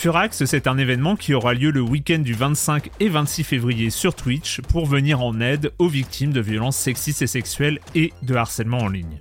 [0.00, 4.14] Furax, c'est un événement qui aura lieu le week-end du 25 et 26 février sur
[4.14, 8.78] Twitch pour venir en aide aux victimes de violences sexistes et sexuelles et de harcèlement
[8.78, 9.20] en ligne.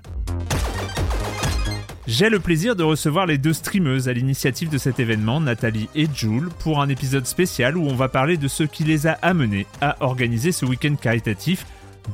[2.07, 6.07] J'ai le plaisir de recevoir les deux streameuses à l'initiative de cet événement, Nathalie et
[6.15, 9.67] Jules, pour un épisode spécial où on va parler de ce qui les a amenées
[9.81, 11.65] à organiser ce week-end caritatif,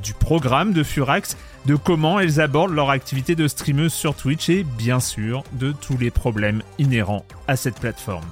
[0.02, 1.36] du programme de Furax,
[1.66, 5.96] de comment elles abordent leur activité de streameuse sur Twitch et bien sûr de tous
[5.96, 8.26] les problèmes inhérents à cette plateforme.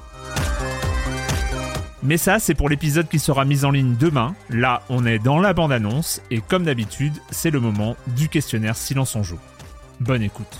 [2.04, 4.34] Mais ça, c'est pour l'épisode qui sera mis en ligne demain.
[4.50, 9.16] Là, on est dans la bande-annonce, et comme d'habitude, c'est le moment du questionnaire Silence
[9.16, 9.41] en joue.
[10.00, 10.59] Bonne écoute.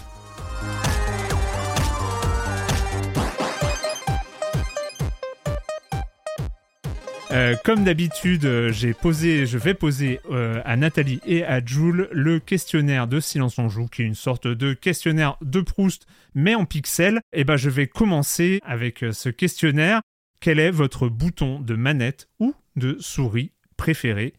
[7.31, 12.09] Euh, comme d'habitude, euh, j'ai posé, je vais poser euh, à Nathalie et à Jules
[12.13, 16.55] le questionnaire de Silence en joue, qui est une sorte de questionnaire de Proust, mais
[16.55, 17.21] en pixels.
[17.35, 20.01] Et ben, je vais commencer avec ce questionnaire.
[20.45, 24.35] Quel est votre bouton de manette ou de souris préféré,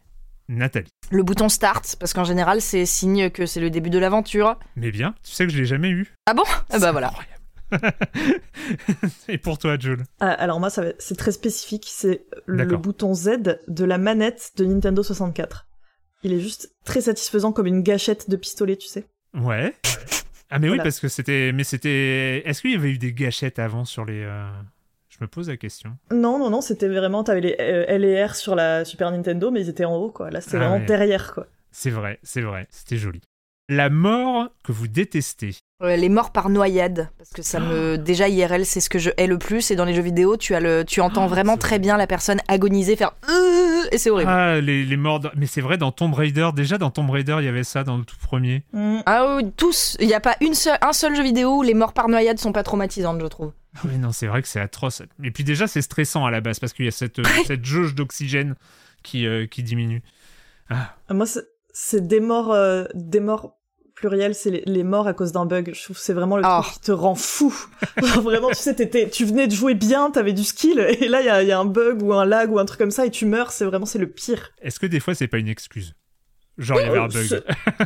[0.46, 0.86] Nathalie?
[1.10, 4.56] Le bouton start, parce qu'en général, c'est signe que c'est le début de l'aventure.
[4.76, 6.14] Mais bien, tu sais que je l'ai jamais eu.
[6.26, 6.44] Ah bon?
[6.70, 7.10] Ah bah voilà.
[7.72, 8.40] Incroyable.
[9.28, 11.86] Et pour toi, Jules Ah, alors moi, c'est très spécifique.
[11.88, 15.66] C'est le bouton Z de la manette de Nintendo 64.
[16.22, 19.06] Il est juste très satisfaisant comme une gâchette de pistolet, tu sais.
[19.34, 19.74] Ouais.
[20.50, 21.50] Ah mais oui, parce que c'était...
[21.52, 22.48] Mais c'était...
[22.48, 24.22] Est-ce qu'il y avait eu des gâchettes avant sur les...
[24.22, 24.48] euh,
[25.18, 25.96] Je me pose la question.
[26.12, 29.50] Non, non, non, c'était vraiment, t'avais les euh, L et R sur la Super Nintendo,
[29.50, 30.30] mais ils étaient en haut, quoi.
[30.30, 30.84] Là, c'était Ah vraiment ouais.
[30.86, 31.46] derrière, quoi.
[31.70, 32.66] C'est vrai, c'est vrai.
[32.70, 33.22] C'était joli.
[33.68, 35.56] La mort que vous détestez.
[35.82, 37.98] Les morts par noyade, parce que ça me...
[37.98, 40.54] Déjà, IRL, c'est ce que je hais le plus, et dans les jeux vidéo, tu,
[40.54, 40.84] as le...
[40.86, 43.12] tu entends Ah, vraiment très bien la personne agoniser, faire...
[43.28, 44.30] Euh Et c'est horrible.
[44.30, 45.20] Ah, les, les morts...
[45.20, 47.82] dans- Mais c'est vrai, dans Tomb Raider, déjà dans Tomb Raider, il y avait ça
[47.84, 48.62] dans le tout premier.
[48.72, 49.00] Mm.
[49.04, 49.96] Ah oui, tous.
[50.00, 52.38] Il n'y a pas une seule, un seul jeu vidéo où les morts par noyade
[52.38, 53.52] sont pas traumatisantes, je trouve.
[53.76, 55.02] Ah oui, non, c'est vrai que c'est atroce.
[55.24, 57.64] Et puis déjà, c'est stressant à la base, parce qu'il y a cette, euh, cette
[57.64, 58.54] jauge d'oxygène
[59.02, 60.02] qui, euh, qui diminue.
[60.70, 61.46] Ah, Ah, Moi, c'est-
[61.78, 63.55] c'est des morts, euh, des morts
[63.96, 65.72] pluriels, c'est les, les morts à cause d'un bug.
[65.74, 66.60] Je trouve que c'est vraiment le Oh.
[66.62, 67.52] truc qui te rend fou.
[68.02, 71.20] Genre, vraiment, tu sais, t'étais- tu venais de jouer bien, t'avais du skill, et là,
[71.22, 72.90] il y a, il y a un bug ou un lag ou un truc comme
[72.92, 74.52] ça, et tu meurs, c'est vraiment, c'est le pire.
[74.62, 75.94] est-ce que des fois, c'est pas une excuse?
[76.58, 77.42] Genre, il y avait un bug.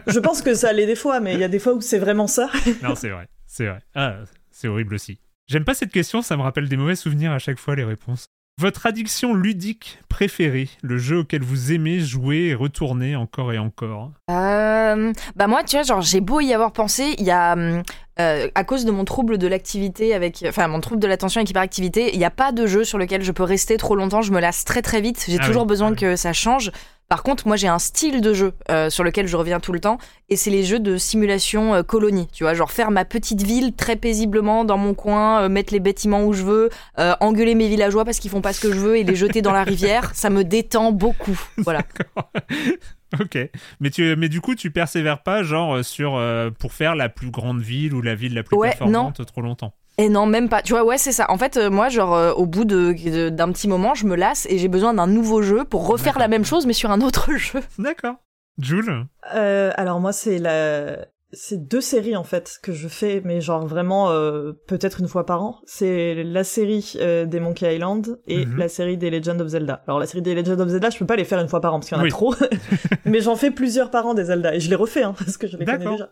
[0.07, 1.99] Je pense que ça allait des fois, mais il y a des fois où c'est
[1.99, 2.51] vraiment ça.
[2.83, 3.79] Non, c'est vrai, c'est vrai.
[3.95, 4.17] Ah,
[4.51, 5.19] c'est horrible aussi.
[5.49, 8.27] J'aime pas cette question, ça me rappelle des mauvais souvenirs à chaque fois, les réponses.
[8.61, 14.11] Votre addiction ludique préférée, le jeu auquel vous aimez jouer et retourner encore et encore
[14.31, 17.83] Euh, bah moi, tu vois, genre, j'ai beau y avoir pensé, il y a, hum,
[18.21, 21.49] euh, à cause de mon trouble de l'activité avec, enfin, mon trouble de l'attention avec
[21.49, 24.31] hyperactivité, il n'y a pas de jeu sur lequel je peux rester trop longtemps, je
[24.31, 25.97] me lasse très très vite, j'ai Ah toujours oui, besoin ah oui.
[25.97, 26.71] que ça change.
[27.11, 29.81] Par contre, moi, j'ai un style de jeu euh, sur lequel je reviens tout le
[29.81, 29.99] temps,
[30.29, 32.29] et c'est les jeux de simulation euh, colonie.
[32.33, 35.81] Tu vois, genre faire ma petite ville très paisiblement dans mon coin, euh, mettre les
[35.81, 38.97] bâtiments où je veux, engueuler mes villageois parce qu'ils font pas ce que je veux
[38.97, 40.13] et les jeter dans la rivière.
[40.15, 41.39] Ça me détend beaucoup.
[41.59, 41.83] Voilà.
[43.19, 43.39] Ok.
[43.81, 47.31] Mais, tu, mais du coup, tu persévères pas, genre, sur, euh, pour faire la plus
[47.31, 49.75] grande ville ou la ville la plus Ouais, performante trop longtemps.
[49.99, 50.63] Et non, même pas.
[50.63, 51.31] Tu vois, ouais, c'est ça.
[51.31, 54.17] En fait, euh, moi, genre, euh, au bout de- de- d'un petit moment, je me
[54.17, 56.21] lasse et j'ai besoin d'un nouveau jeu pour refaire D'accord.
[56.23, 57.61] la même chose, mais sur un autre jeu.
[57.79, 58.15] D'accord.
[58.59, 61.07] Jules Euh, alors moi, c'est la...
[61.33, 65.25] C'est deux séries en fait que je fais, mais genre vraiment euh, peut-être une fois
[65.27, 65.61] par an.
[65.65, 68.57] C'est la série euh, des Monkey Island et Mhm.
[68.59, 69.85] la série des Legend of Zelda.
[69.87, 71.73] Alors la série des Legend of Zelda, je peux pas les faire une fois par
[71.73, 72.11] an parce qu'il y en a Oui.
[72.11, 72.35] trop,
[73.05, 75.47] mais j'en fais plusieurs par an des Zelda et je les refais hein, parce que
[75.47, 75.93] je les connais D'accord.
[75.93, 76.11] déjà.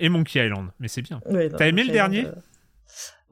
[0.00, 0.68] Et Monkey Island.
[0.80, 1.20] Mais c'est bien.
[1.26, 2.40] Ouais, T'as aimé Monkey le Island, dernier euh,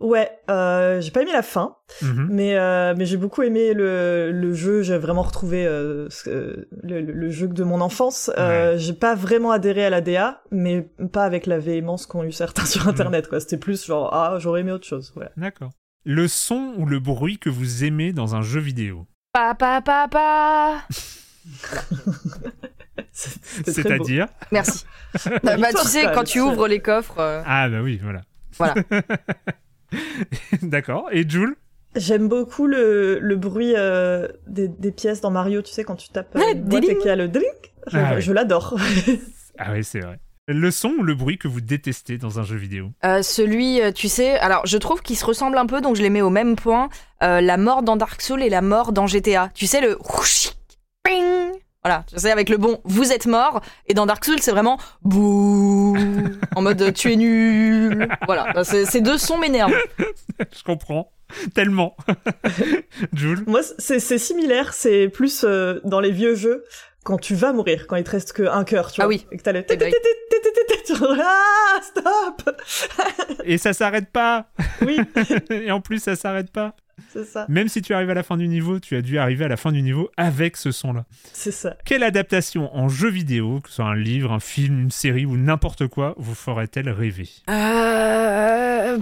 [0.01, 2.27] Ouais, euh, j'ai pas aimé la fin, Mhm.
[2.31, 4.83] mais euh, mais j'ai beaucoup aimé le, le jeu.
[4.83, 6.09] J'ai vraiment retrouvé euh,
[6.83, 8.31] le, jeu de mon enfance.
[8.37, 10.83] Euh, J'ai pas vraiment adhéré à la DA, mais
[11.13, 13.29] pas avec la véhémence qu'ont eu certains sur Internet.
[13.29, 15.13] Quoi, c'était plus genre ah j'aurais aimé autre chose.
[15.15, 15.31] Voilà.
[15.37, 15.71] D'accord.
[16.05, 19.07] Le son ou le bruit que vous aimez dans un jeu vidéo?
[19.33, 20.83] Pa, pa, pa, pa.
[23.13, 24.85] C'est-à-dire Merci.
[25.43, 27.19] bah, bah, tu sais, quand tu ouvres les coffres.
[27.19, 28.21] euh, Ah, bah oui, voilà.
[28.59, 28.75] Voilà.
[30.63, 31.09] D'accord.
[31.13, 31.57] Et Jules
[31.97, 35.63] J'aime beaucoup le, le bruit euh, des, des pièces dans Mario.
[35.63, 36.99] Tu sais quand tu tapes euh, Ouais, une boîte et diling.
[37.01, 37.73] qu'il y a le drink.
[37.87, 38.21] Je, Ah ouais.
[38.21, 38.77] je l'adore.
[39.57, 40.19] Ah oui, c'est vrai.
[40.49, 42.91] Le son ou le bruit que vous détestez dans un jeu vidéo?
[43.05, 46.11] Euh, celui, tu sais, alors je trouve qu'ils se ressemblent un peu, donc je les
[46.11, 46.89] mets au même point.
[47.23, 49.51] Euh, la mort dans Dark Souls et la mort dans GTA.
[49.55, 49.97] Tu sais, le
[51.05, 51.53] ping.
[51.85, 53.61] Voilà, tu sais, avec le bon, vous êtes mort.
[53.87, 55.95] Et dans Dark Souls, c'est vraiment bouh,
[56.57, 58.09] en mode tu es nul.
[58.27, 59.75] Voilà, ces deux sons m'énervent.
[59.99, 61.13] Je comprends.
[61.55, 61.97] Tellement.
[63.13, 63.45] Jules?
[63.47, 64.73] Moi, c'est similaire.
[64.73, 66.65] C'est plus euh, dans les vieux jeux
[67.03, 69.15] quand tu vas mourir, quand il te reste qu'un cœur, tu Ah vois.
[69.15, 69.27] oui.
[69.31, 69.63] Et que t'as le.
[71.21, 72.51] Ah, stop
[73.45, 74.47] Et ça s'arrête pas
[74.83, 74.99] Oui,
[75.51, 76.75] Et en plus, ça s'arrête pas.
[77.13, 77.47] C'est ça.
[77.49, 79.57] Même si tu arrives à la fin du niveau, tu as dû arriver à la
[79.57, 81.05] fin du niveau avec ce son-là.
[81.33, 81.77] C'est ça.
[81.85, 85.37] Quelle adaptation en jeu vidéo, que ce soit un livre, un film, une série ou
[85.37, 87.29] n'importe quoi, vous ferait-elle rêver?
[87.49, 88.99] Euh.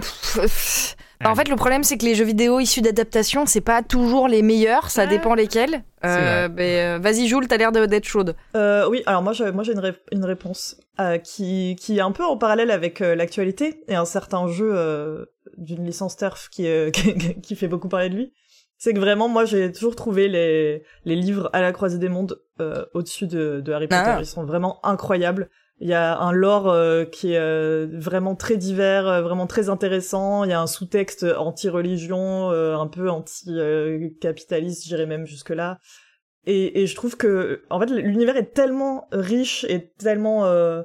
[1.21, 4.27] Bah, en fait, le problème, c'est que les jeux vidéo issus d'adaptation, c'est pas toujours
[4.27, 5.07] les meilleurs, ça Ouais.
[5.09, 5.83] dépend lesquels.
[6.03, 8.35] Euh, euh, Vas-y, Jules, t'as l'air de- d'être chaude.
[8.57, 12.01] Euh, oui, alors moi, j'ai- moi j'ai une, ré- une réponse euh, qui, qui est
[12.01, 15.23] un peu en parallèle avec euh, l'actualité et un certain jeu euh,
[15.57, 16.91] d'une licence turf qui, euh,
[17.43, 18.33] qui, fait beaucoup parler de lui.
[18.77, 22.41] C'est que vraiment, moi, j'ai toujours trouvé les, les livres à la croisée des mondes
[22.59, 24.03] euh, au-dessus de, de Harry Potter.
[24.05, 24.17] Ah.
[24.19, 25.49] Ils sont vraiment incroyables.
[25.79, 29.69] Il y a un lore euh, qui est euh, vraiment très divers, euh, vraiment très
[29.69, 30.43] intéressant.
[30.43, 35.79] Il y a un sous-texte anti-religion, euh, un peu anti-capitaliste, j'irais même jusque-là.
[36.45, 40.83] Et, et je trouve que, en fait, l'univers est tellement riche et tellement euh,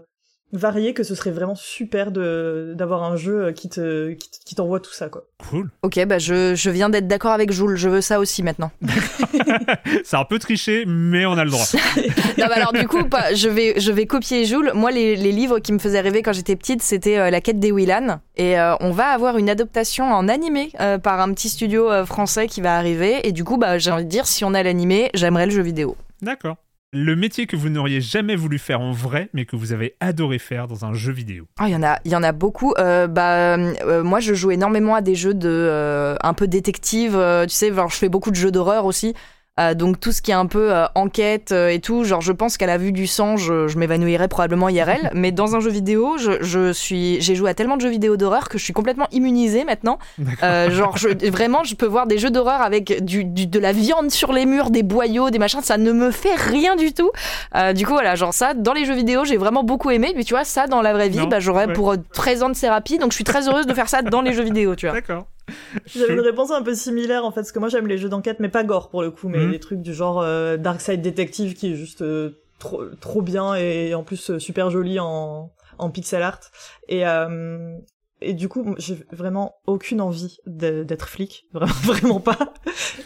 [0.52, 4.92] varié que ce serait vraiment super de d'avoir un jeu qui te qui, t'envoie tout
[4.92, 5.24] ça, quoi.
[5.50, 5.70] Cool.
[5.82, 8.70] Ok, bah je, je viens d'être d'accord avec Jules, je veux ça aussi maintenant.
[10.04, 11.64] C'est un peu triché, mais on a le droit.
[12.38, 14.72] non, bah alors du coup, pas- je, vais, je vais copier Jules.
[14.74, 17.60] Moi, les, les livres qui me faisaient rêver quand j'étais petite, c'était euh, La quête
[17.60, 18.20] des Willan.
[18.36, 22.04] Et euh, on va avoir une adaptation en animé euh, par un petit studio euh,
[22.06, 23.26] français qui va arriver.
[23.26, 25.62] Et du coup, bah, j'ai envie de dire, si on a l'animé, j'aimerais le jeu
[25.62, 25.96] vidéo.
[26.22, 26.56] D'accord.
[26.94, 30.38] Le métier que vous n'auriez jamais voulu faire en vrai, mais que vous avez adoré
[30.38, 31.46] faire dans un jeu vidéo.
[31.58, 32.72] Ah, il y en a, a beaucoup.
[32.78, 37.12] Euh, bah, euh, moi, je joue énormément à des jeux de euh, un peu détective.
[37.42, 39.14] tu sais, je fais beaucoup de jeux d'horreur aussi.
[39.58, 42.32] Euh, donc tout ce qui est un peu euh, enquête euh, et tout, genre je
[42.32, 45.10] pense qu'à la vue du sang, je, je m'évanouirais probablement IRL.
[45.14, 48.16] mais dans un jeu vidéo, je, je suis, j'ai joué à tellement de jeux vidéo
[48.16, 49.98] d'horreur que je suis complètement immunisée maintenant.
[50.42, 53.72] Euh, genre je, vraiment, je peux voir des jeux d'horreur avec du, du- de la
[53.72, 57.10] viande sur les murs, des boyaux, des machins, ça ne me fait rien du tout.
[57.56, 60.12] Euh, du coup voilà, genre ça, dans les jeux vidéo, j'ai vraiment beaucoup aimé.
[60.16, 61.72] Mais tu vois, ça dans la vraie vie, Non, bah, j'aurais ouais.
[61.72, 64.20] pour euh, 13 ans de thérapie, donc je suis très heureuse de faire ça dans
[64.22, 64.94] les jeux vidéo, tu vois.
[64.94, 65.26] D'accord.
[65.94, 68.40] J'avais une réponse un peu similaire en fait, parce que moi j'aime les jeux d'enquête,
[68.40, 69.50] mais pas gore pour le coup, mais Mhm.
[69.50, 73.54] des trucs du genre euh, Dark Side Detective qui est juste euh, trop, trop bien
[73.54, 76.40] et en plus euh, super joli en, en pixel art.
[76.88, 77.76] Et, euh,
[78.20, 82.38] et du coup, j'ai vraiment aucune envie d'être flic, vraiment, vraiment pas.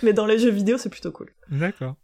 [0.02, 1.30] Mais dans les jeux vidéo, c'est plutôt cool.
[1.50, 1.96] D'accord.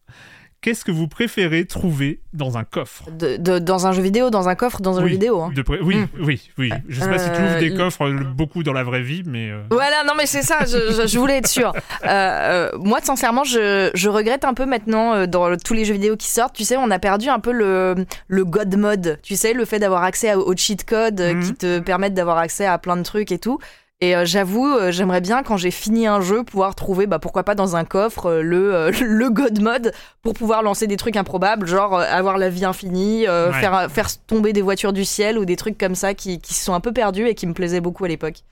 [0.60, 3.04] Qu'est-ce que vous préférez trouver dans un coffre?
[3.12, 5.40] De- de- dans un jeu vidéo, dans un coffre, dans un Oui, jeu vidéo.
[5.40, 5.52] Hein.
[5.54, 6.08] de pré- Oui, Mm.
[6.20, 6.70] oui, oui.
[6.88, 9.02] Je sais pas si tu ouvres Euh, des le- coffres euh, beaucoup dans la vraie
[9.02, 9.50] vie, mais.
[9.52, 11.56] euh, Voilà, non mais c'est ça, je, voulais être.
[11.58, 11.70] Euh,
[12.04, 16.16] euh, moi, sincèrement, je, je regrette un peu maintenant euh, dans tous les jeux vidéo
[16.16, 16.56] qui sortent.
[16.56, 17.94] Tu sais, on a perdu un peu le,
[18.26, 19.20] le God mode.
[19.22, 22.38] Tu sais, le fait d'avoir accès à- aux cheat codes euh, qui te permettent d'avoir
[22.38, 23.58] accès à plein de trucs et tout.
[24.00, 27.43] Et euh, j'avoue, euh, j'aimerais bien quand j'ai fini un jeu pouvoir trouver, bah pourquoi
[27.43, 31.17] pas dans un coffre euh, le euh, le God mode pour pouvoir lancer des trucs
[31.17, 33.61] improbables, genre euh, avoir la vie infinie, euh, Ouais.
[33.61, 36.64] faire faire tomber des voitures du ciel ou des trucs comme ça qui qui se
[36.64, 38.45] sont un peu perdus et qui me plaisaient beaucoup à l'époque.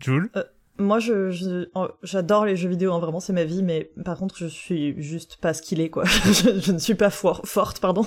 [0.00, 0.30] Jules?
[0.80, 1.66] Moi, je,
[2.02, 5.38] j'adore les jeux vidéo, hein, vraiment, c'est ma vie, mais par contre, je suis juste
[5.40, 6.04] pas ce qu'il est, quoi.
[6.06, 8.06] je, ne suis pas forte, pardon.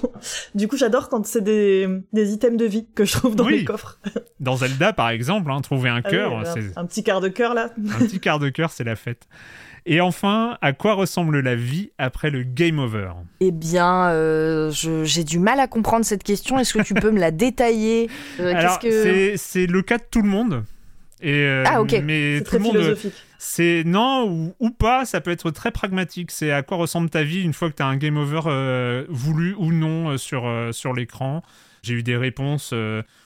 [0.55, 3.63] Du coup, j'adore quand c'est des, des items de vie que je trouve dans les
[3.63, 3.99] coffres.
[4.39, 6.77] dans Zelda, par exemple, hein, trouver un ah cœur, c'est...
[6.77, 7.69] Un petit quart de cœur, là.
[7.77, 9.27] un petit quart de cœur, c'est la fête.
[9.85, 13.11] Et enfin, à quoi ressemble la vie après le game over?
[13.41, 16.57] Eh bien, euh, j'ai du mal à comprendre cette question.
[16.57, 18.09] Est-ce que tu peux me la détailler?
[18.39, 20.63] Euh, Alors, c'est le cas de tout le monde.
[21.23, 22.01] Euh, ah ok.
[22.03, 22.97] Mais tout le monde,
[23.37, 26.31] c'est non ou, pas, ça peut être très pragmatique.
[26.31, 29.05] C'est à quoi ressemble ta vie une fois que tu as un game over euh,
[29.09, 31.43] voulu ou non euh, sur, sur l'écran.
[31.81, 32.73] J'ai eu des réponses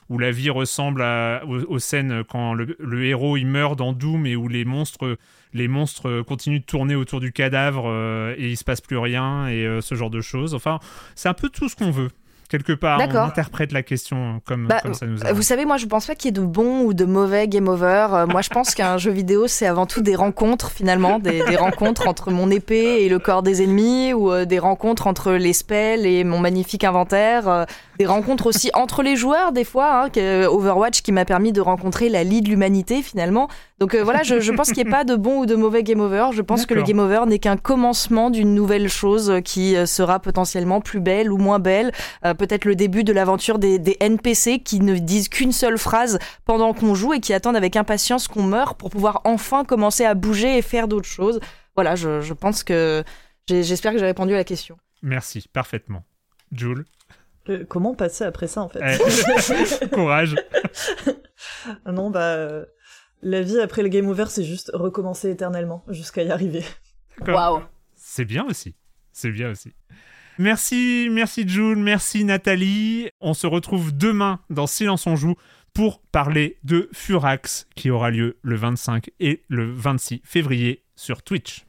[0.09, 4.35] où la vie ressemble à, aux, scènes quand le, héros il meurt dans Doom et
[4.35, 5.19] où les monstres,
[5.53, 9.77] les monstres continuent de tourner autour du cadavre et il se passe plus rien et
[9.81, 10.55] ce genre de choses.
[10.55, 10.79] Enfin,
[11.13, 12.09] c'est un peu tout ce qu'on veut
[12.49, 16.07] quelque part, on interprète la question comme, bah, ça nous Vous savez, moi, je pense
[16.07, 18.07] pas qu'il y ait de bons ou de mauvais game over.
[18.11, 22.07] Euh, moi, je pense qu'un jeu vidéo, c'est avant tout des rencontres, finalement, des, rencontres
[22.07, 26.05] entre mon épée et le corps des ennemis, ou euh, des rencontres entre les spells
[26.05, 27.65] et mon magnifique inventaire, euh,
[27.99, 30.05] des rencontres aussi entre les joueurs, des fois.
[30.05, 33.47] Hein, Overwatch qui m'a permis de rencontrer la lie de l'humanité, finalement.
[33.79, 35.99] Donc voilà, je, je pense qu'il n'y ait pas de bon ou de mauvais game
[35.99, 36.29] over.
[36.33, 40.81] Je pense que le game over n'est qu'un commencement d'une nouvelle chose qui sera potentiellement
[40.81, 41.91] plus belle ou moins belle
[42.37, 46.95] peut-être le début de l'aventure des, NPC qui ne disent qu'une seule phrase pendant qu'on
[46.95, 50.61] joue et qui attendent avec impatience qu'on meure pour pouvoir enfin commencer à bouger et
[50.61, 51.39] faire d'autres choses.
[51.75, 53.03] Voilà, je, pense que
[53.49, 54.77] j'espère que j'ai répondu à la question.
[55.01, 56.03] Merci, parfaitement.
[56.51, 56.85] Jules
[57.49, 60.35] euh, Comment passer après ça en fait eh, Courage
[61.85, 62.35] Non, bah.
[62.35, 62.65] Euh,
[63.21, 66.63] la vie après le game over, c'est juste recommencer éternellement jusqu'à y arriver.
[67.25, 67.63] Waouh
[67.95, 68.75] C'est bien aussi.
[69.11, 69.73] C'est bien aussi.
[70.39, 73.09] Merci, merci Jules, merci Nathalie.
[73.21, 75.35] On se retrouve demain dans Silence on joue
[75.73, 81.65] pour parler de Furax qui aura lieu le 25 et le 26 février sur Twitch.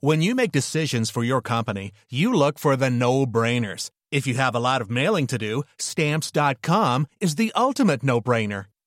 [0.00, 3.90] When you make decisions for your company, you look for the no-brainers.
[4.12, 8.66] If you have a lot of mailing to do, stamps.com is the ultimate no-brainer.